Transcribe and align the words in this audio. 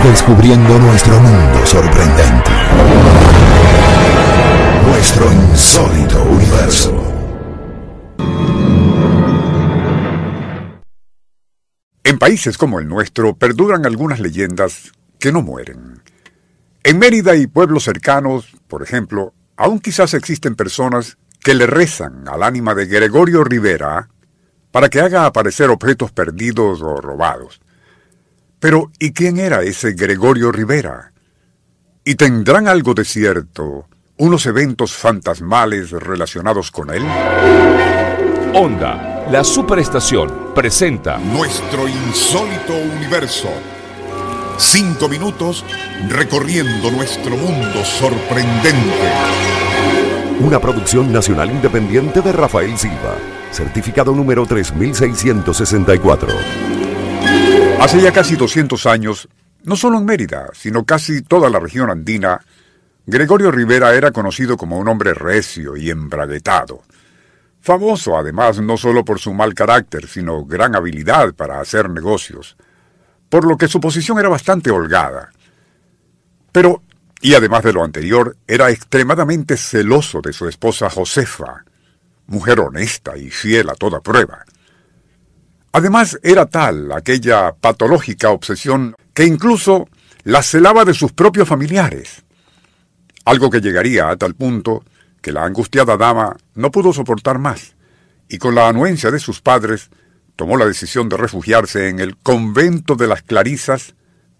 Descubriendo 0.00 0.78
nuestro 0.80 1.20
mundo 1.20 1.64
sorprendente. 1.64 2.50
Nuestro 4.84 5.32
insólito 5.32 6.22
universo. 6.24 7.02
En 12.02 12.18
países 12.18 12.58
como 12.58 12.80
el 12.80 12.88
nuestro 12.88 13.34
perduran 13.34 13.86
algunas 13.86 14.18
leyendas 14.18 14.90
que 15.20 15.30
no 15.30 15.40
mueren. 15.40 16.02
En 16.82 16.98
Mérida 16.98 17.36
y 17.36 17.46
pueblos 17.46 17.84
cercanos, 17.84 18.56
por 18.66 18.82
ejemplo, 18.82 19.34
aún 19.56 19.78
quizás 19.78 20.14
existen 20.14 20.56
personas 20.56 21.16
que 21.38 21.54
le 21.54 21.66
rezan 21.66 22.28
al 22.28 22.42
ánima 22.42 22.74
de 22.74 22.86
Gregorio 22.86 23.44
Rivera 23.44 24.08
para 24.72 24.88
que 24.88 25.00
haga 25.00 25.26
aparecer 25.26 25.70
objetos 25.70 26.10
perdidos 26.10 26.82
o 26.82 26.96
robados. 26.96 27.60
Pero, 28.62 28.92
¿y 29.00 29.10
quién 29.10 29.40
era 29.40 29.62
ese 29.62 29.94
Gregorio 29.94 30.52
Rivera? 30.52 31.12
¿Y 32.04 32.14
tendrán 32.14 32.68
algo 32.68 32.94
de 32.94 33.04
cierto 33.04 33.88
unos 34.18 34.46
eventos 34.46 34.92
fantasmales 34.92 35.90
relacionados 35.90 36.70
con 36.70 36.90
él? 36.90 37.02
Onda, 38.54 39.26
la 39.32 39.42
superestación, 39.42 40.54
presenta 40.54 41.18
Nuestro 41.18 41.88
insólito 41.88 42.76
universo. 42.76 43.48
Cinco 44.58 45.08
minutos 45.08 45.64
recorriendo 46.08 46.92
nuestro 46.92 47.36
mundo 47.36 47.84
sorprendente. 47.84 49.10
Una 50.38 50.60
producción 50.60 51.12
nacional 51.12 51.50
independiente 51.50 52.20
de 52.20 52.30
Rafael 52.30 52.78
Silva. 52.78 53.16
Certificado 53.50 54.14
número 54.14 54.46
3664. 54.46 56.71
Hace 57.82 58.00
ya 58.00 58.12
casi 58.12 58.36
200 58.36 58.86
años, 58.86 59.28
no 59.64 59.74
solo 59.74 59.98
en 59.98 60.04
Mérida, 60.04 60.50
sino 60.52 60.84
casi 60.84 61.20
toda 61.20 61.50
la 61.50 61.58
región 61.58 61.90
andina, 61.90 62.40
Gregorio 63.06 63.50
Rivera 63.50 63.92
era 63.96 64.12
conocido 64.12 64.56
como 64.56 64.78
un 64.78 64.86
hombre 64.86 65.14
recio 65.14 65.76
y 65.76 65.90
embraguetado. 65.90 66.84
Famoso 67.60 68.16
además 68.16 68.60
no 68.60 68.76
solo 68.76 69.04
por 69.04 69.18
su 69.18 69.34
mal 69.34 69.52
carácter, 69.54 70.06
sino 70.06 70.44
gran 70.44 70.76
habilidad 70.76 71.34
para 71.34 71.58
hacer 71.58 71.90
negocios, 71.90 72.56
por 73.28 73.44
lo 73.44 73.56
que 73.56 73.66
su 73.66 73.80
posición 73.80 74.16
era 74.20 74.28
bastante 74.28 74.70
holgada. 74.70 75.32
Pero, 76.52 76.84
y 77.20 77.34
además 77.34 77.64
de 77.64 77.72
lo 77.72 77.82
anterior, 77.82 78.36
era 78.46 78.70
extremadamente 78.70 79.56
celoso 79.56 80.20
de 80.20 80.32
su 80.32 80.46
esposa 80.46 80.88
Josefa, 80.88 81.64
mujer 82.28 82.60
honesta 82.60 83.18
y 83.18 83.28
fiel 83.28 83.70
a 83.70 83.74
toda 83.74 84.00
prueba. 84.00 84.44
Además, 85.72 86.18
era 86.22 86.46
tal 86.46 86.92
aquella 86.92 87.52
patológica 87.52 88.30
obsesión 88.30 88.94
que 89.14 89.24
incluso 89.24 89.88
la 90.24 90.42
celaba 90.42 90.84
de 90.84 90.94
sus 90.94 91.12
propios 91.12 91.48
familiares. 91.48 92.22
Algo 93.24 93.50
que 93.50 93.60
llegaría 93.60 94.10
a 94.10 94.16
tal 94.16 94.34
punto 94.34 94.84
que 95.20 95.32
la 95.32 95.44
angustiada 95.44 95.96
dama 95.96 96.36
no 96.54 96.70
pudo 96.70 96.92
soportar 96.92 97.38
más, 97.38 97.74
y 98.28 98.38
con 98.38 98.54
la 98.54 98.68
anuencia 98.68 99.10
de 99.10 99.18
sus 99.18 99.40
padres, 99.40 99.90
tomó 100.36 100.56
la 100.56 100.66
decisión 100.66 101.08
de 101.08 101.16
refugiarse 101.16 101.88
en 101.88 102.00
el 102.00 102.16
convento 102.16 102.94
de 102.96 103.06
las 103.06 103.22
Clarisas, 103.22 103.94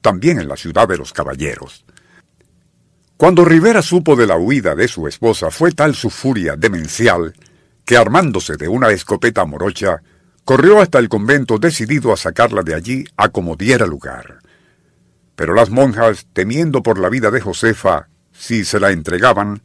también 0.00 0.40
en 0.40 0.48
la 0.48 0.56
ciudad 0.56 0.88
de 0.88 0.98
los 0.98 1.12
caballeros. 1.12 1.84
Cuando 3.16 3.44
Rivera 3.44 3.80
supo 3.80 4.16
de 4.16 4.26
la 4.26 4.36
huida 4.36 4.74
de 4.74 4.88
su 4.88 5.06
esposa, 5.06 5.50
fue 5.50 5.72
tal 5.72 5.94
su 5.94 6.10
furia 6.10 6.56
demencial 6.56 7.34
que 7.84 7.96
armándose 7.96 8.56
de 8.56 8.68
una 8.68 8.90
escopeta 8.90 9.44
morocha, 9.44 10.02
corrió 10.44 10.80
hasta 10.80 10.98
el 10.98 11.08
convento 11.08 11.58
decidido 11.58 12.12
a 12.12 12.16
sacarla 12.16 12.62
de 12.62 12.74
allí 12.74 13.04
a 13.16 13.28
como 13.28 13.56
diera 13.56 13.86
lugar. 13.86 14.38
Pero 15.36 15.54
las 15.54 15.70
monjas, 15.70 16.26
temiendo 16.32 16.82
por 16.82 16.98
la 16.98 17.08
vida 17.08 17.30
de 17.30 17.40
Josefa, 17.40 18.08
si 18.32 18.64
se 18.64 18.78
la 18.78 18.90
entregaban, 18.90 19.62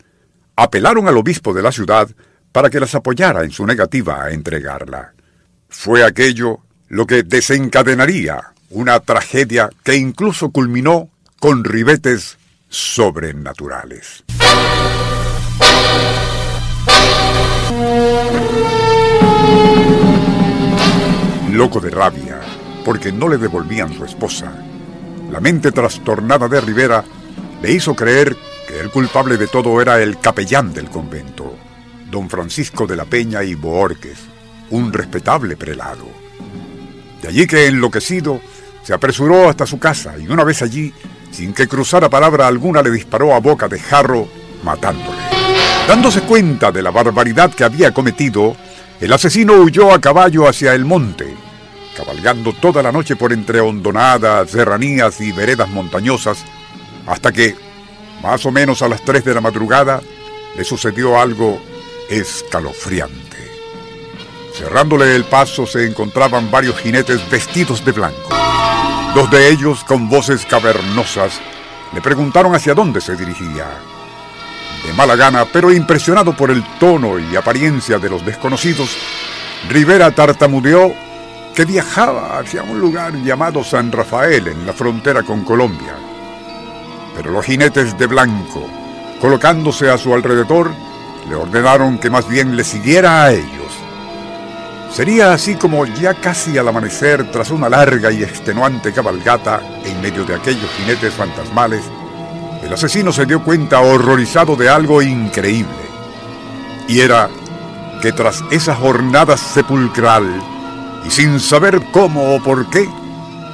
apelaron 0.56 1.08
al 1.08 1.18
obispo 1.18 1.54
de 1.54 1.62
la 1.62 1.72
ciudad 1.72 2.10
para 2.52 2.70
que 2.70 2.80
las 2.80 2.96
apoyara 2.96 3.44
en 3.44 3.52
su 3.52 3.66
negativa 3.66 4.24
a 4.24 4.32
entregarla. 4.32 5.14
Fue 5.68 6.04
aquello 6.04 6.60
lo 6.88 7.06
que 7.06 7.24
desencadenaría 7.24 8.54
una 8.72 9.00
tragedia 9.00 9.70
que 9.84 9.96
incluso 9.96 10.52
culminó 10.52 11.10
con 11.40 11.64
ribetes 11.64 12.38
sobrenaturales. 12.70 14.24
Loco 21.60 21.82
de 21.82 21.90
rabia, 21.90 22.40
porque 22.86 23.12
no 23.12 23.28
le 23.28 23.38
devolvían 23.38 23.94
su 23.94 24.06
esposa, 24.06 24.50
la 25.30 25.42
mente 25.42 25.74
trastornada 25.74 26.48
de 26.48 26.62
Rivera 26.62 27.04
le 27.62 27.74
hizo 27.74 27.94
creer 27.94 28.38
que 28.66 28.80
el 28.80 28.90
culpable 28.90 29.36
de 29.36 29.48
todo 29.48 29.82
era 29.82 30.02
el 30.02 30.22
capellán 30.22 30.74
del 30.74 30.90
convento, 30.90 31.54
don 32.10 32.30
Francisco 32.30 32.88
de 32.88 32.96
la 32.96 33.04
Peña 33.04 33.44
y 33.44 33.56
Boorques, 33.56 34.20
un 34.70 34.94
respetable 34.94 35.58
prelado. 35.58 36.06
De 37.22 37.28
allí 37.28 37.46
que, 37.46 37.68
enloquecido, 37.68 38.40
se 38.82 38.94
apresuró 38.94 39.50
hasta 39.50 39.66
su 39.66 39.80
casa 39.80 40.18
y 40.18 40.30
una 40.30 40.46
vez 40.46 40.62
allí, 40.62 40.94
sin 41.30 41.54
que 41.54 41.68
cruzara 41.68 42.10
palabra 42.10 42.48
alguna, 42.48 42.82
le 42.82 42.90
disparó 42.90 43.36
a 43.36 43.42
boca 43.42 43.68
de 43.68 43.82
jarro, 43.82 44.30
matándole. 44.64 45.20
Dándose 45.90 46.22
cuenta 46.22 46.72
de 46.72 46.82
la 46.82 46.92
barbaridad 46.92 47.54
que 47.54 47.66
había 47.66 47.94
cometido, 47.94 48.56
el 49.02 49.12
asesino 49.12 49.56
huyó 49.56 49.94
a 49.94 50.00
caballo 50.00 50.48
hacia 50.48 50.74
el 50.74 50.86
monte, 50.86 51.49
cabalgando 52.00 52.54
toda 52.54 52.82
la 52.82 52.94
noche 52.94 53.18
por 53.18 53.34
entre 53.34 53.60
hondonadas, 53.60 54.50
serranías 54.50 55.20
y 55.20 55.34
veredas 55.34 55.68
montañosas, 55.68 56.46
hasta 57.06 57.34
que, 57.34 57.56
más 58.24 58.46
o 58.46 58.52
menos 58.52 58.82
a 58.82 58.88
las 58.88 59.04
3 59.04 59.26
de 59.26 59.34
la 59.34 59.42
madrugada, 59.42 60.02
le 60.56 60.64
sucedió 60.64 61.20
algo 61.20 61.62
escalofriante. 62.10 63.52
Cerrándole 64.54 65.14
el 65.14 65.26
paso 65.26 65.68
se 65.68 65.86
encontraban 65.86 66.50
varios 66.50 66.78
jinetes 66.78 67.30
vestidos 67.30 67.84
de 67.84 67.92
blanco. 67.92 68.30
Dos 69.14 69.30
de 69.30 69.50
ellos, 69.50 69.84
con 69.84 70.08
voces 70.08 70.46
cavernosas, 70.46 71.42
le 71.94 72.02
preguntaron 72.02 72.56
hacia 72.56 72.74
dónde 72.74 73.02
se 73.02 73.18
dirigía. 73.18 73.68
De 74.86 74.94
mala 74.94 75.18
gana, 75.18 75.44
pero 75.44 75.74
impresionado 75.74 76.34
por 76.34 76.50
el 76.50 76.64
tono 76.80 77.20
y 77.20 77.36
apariencia 77.36 78.00
de 78.00 78.10
los 78.10 78.26
desconocidos, 78.26 78.96
Rivera 79.68 80.12
tartamudeó 80.12 80.94
viajaba 81.66 82.40
hacia 82.40 82.64
un 82.64 82.80
lugar 82.80 83.14
llamado 83.16 83.64
San 83.64 83.92
Rafael 83.92 84.48
en 84.48 84.66
la 84.66 84.74
frontera 84.74 85.24
con 85.24 85.44
Colombia. 85.44 85.96
Pero 87.16 87.32
los 87.32 87.46
jinetes 87.46 87.98
de 87.98 88.08
blanco, 88.08 88.66
colocándose 89.20 89.90
a 89.90 89.98
su 89.98 90.14
alrededor, 90.14 90.72
le 91.28 91.36
ordenaron 91.36 91.98
que 91.98 92.10
más 92.10 92.28
bien 92.28 92.56
le 92.56 92.64
siguiera 92.64 93.24
a 93.24 93.32
ellos. 93.32 93.74
Sería 94.92 95.34
así 95.34 95.56
como 95.56 95.86
ya 95.86 96.16
casi 96.16 96.58
al 96.58 96.68
amanecer, 96.68 97.32
tras 97.32 97.52
una 97.52 97.70
larga 97.70 98.12
y 98.12 98.24
extenuante 98.24 98.92
cabalgata 98.92 99.62
en 99.84 100.02
medio 100.02 100.26
de 100.26 100.36
aquellos 100.36 100.70
jinetes 100.78 101.14
fantasmales, 101.14 101.84
el 102.64 102.74
asesino 102.74 103.12
se 103.12 103.26
dio 103.26 103.44
cuenta 103.44 103.80
horrorizado 103.82 104.56
de 104.56 104.70
algo 104.70 105.02
increíble. 105.02 105.90
Y 106.88 107.02
era 107.02 107.30
que 108.02 108.12
tras 108.12 108.44
esa 108.50 108.76
jornada 108.76 109.38
sepulcral, 109.38 110.42
y 111.06 111.10
sin 111.10 111.40
saber 111.40 111.82
cómo 111.92 112.36
o 112.36 112.44
por 112.44 112.70
qué, 112.70 112.88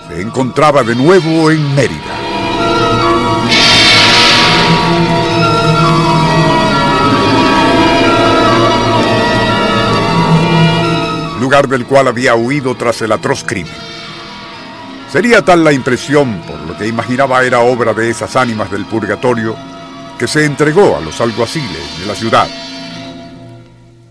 se 0.07 0.21
encontraba 0.21 0.83
de 0.83 0.95
nuevo 0.95 1.51
en 1.51 1.75
Mérida. 1.75 2.25
lugar 11.45 11.68
del 11.68 11.86
cual 11.86 12.07
había 12.07 12.33
huido 12.33 12.74
tras 12.74 13.03
el 13.03 13.12
atroz 13.12 13.44
crimen. 13.44 13.71
Sería 15.12 15.45
tal 15.45 15.63
la 15.63 15.71
impresión, 15.71 16.42
por 16.42 16.59
lo 16.62 16.75
que 16.75 16.88
imaginaba 16.88 17.44
era 17.44 17.59
obra 17.59 17.94
de 17.94 18.09
esas 18.09 18.36
ánimas 18.36 18.71
del 18.71 18.83
purgatorio, 18.86 19.56
que 20.18 20.27
se 20.27 20.44
entregó 20.44 20.97
a 20.97 21.01
los 21.01 21.21
alguaciles 21.21 22.00
de 22.00 22.06
la 22.07 22.15
ciudad. 22.15 22.47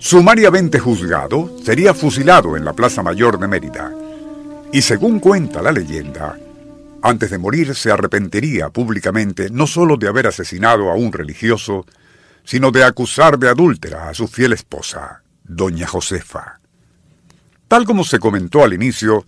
Sumariamente 0.04 0.78
juzgado, 0.78 1.56
sería 1.64 1.94
fusilado 1.94 2.58
en 2.58 2.64
la 2.66 2.74
Plaza 2.74 3.02
Mayor 3.02 3.38
de 3.38 3.48
Mérida. 3.48 3.90
Y 4.70 4.82
según 4.82 5.18
cuenta 5.18 5.62
la 5.62 5.72
leyenda, 5.72 6.38
antes 7.00 7.30
de 7.30 7.38
morir 7.38 7.74
se 7.74 7.90
arrepentiría 7.90 8.68
públicamente 8.68 9.48
no 9.48 9.66
solo 9.66 9.96
de 9.96 10.06
haber 10.06 10.26
asesinado 10.26 10.90
a 10.90 10.94
un 10.94 11.10
religioso, 11.10 11.86
sino 12.44 12.70
de 12.70 12.84
acusar 12.84 13.38
de 13.38 13.48
adúltera 13.48 14.10
a 14.10 14.12
su 14.12 14.28
fiel 14.28 14.52
esposa, 14.52 15.22
doña 15.42 15.86
Josefa. 15.86 16.60
Tal 17.66 17.86
como 17.86 18.04
se 18.04 18.18
comentó 18.18 18.62
al 18.62 18.74
inicio, 18.74 19.24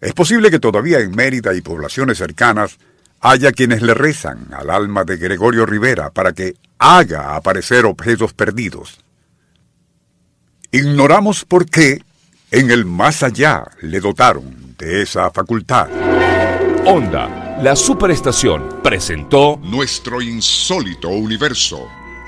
es 0.00 0.12
posible 0.12 0.48
que 0.48 0.60
todavía 0.60 1.00
en 1.00 1.10
Mérida 1.10 1.54
y 1.54 1.60
poblaciones 1.60 2.18
cercanas 2.18 2.78
haya 3.18 3.50
quienes 3.50 3.82
le 3.82 3.94
rezan 3.94 4.46
al 4.52 4.70
alma 4.70 5.02
de 5.02 5.16
Gregorio 5.16 5.66
Rivera 5.66 6.10
para 6.10 6.32
que 6.32 6.54
haga 6.78 7.34
aparecer 7.34 7.84
objetos 7.84 8.32
perdidos. 8.32 9.00
Ignoramos 10.74 11.44
por 11.44 11.70
qué 11.70 12.02
en 12.50 12.72
el 12.72 12.84
más 12.84 13.22
allá 13.22 13.64
le 13.80 14.00
dotaron 14.00 14.74
de 14.76 15.02
esa 15.02 15.30
facultad. 15.30 15.86
Onda, 16.84 17.60
la 17.62 17.76
superestación, 17.76 18.80
presentó 18.82 19.60
Nuestro 19.62 20.20
insólito 20.20 21.10
universo. 21.10 21.86